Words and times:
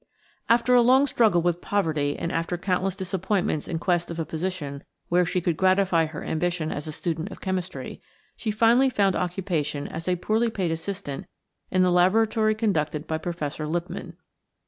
After 0.49 0.73
a 0.73 0.81
long 0.81 1.05
struggle 1.05 1.43
with 1.43 1.61
poverty 1.61 2.17
and 2.17 2.31
after 2.31 2.57
countless 2.57 2.95
disappointments 2.95 3.67
in 3.67 3.77
quest 3.77 4.09
of 4.09 4.17
a 4.17 4.25
position 4.25 4.83
where 5.09 5.25
she 5.27 5.41
could 5.41 5.55
gratify 5.55 6.07
her 6.07 6.23
ambition 6.23 6.71
as 6.71 6.87
a 6.87 6.91
student 6.91 7.29
of 7.29 7.39
chemistry, 7.39 8.01
she 8.35 8.49
finally 8.49 8.89
found 8.89 9.15
occupation 9.15 9.87
as 9.87 10.07
a 10.07 10.15
poorly 10.15 10.49
paid 10.49 10.71
assistant 10.71 11.27
in 11.69 11.83
the 11.83 11.91
laboratory 11.91 12.55
conducted 12.55 13.05
by 13.05 13.19
Professor 13.19 13.67
Lipmann. 13.67 14.17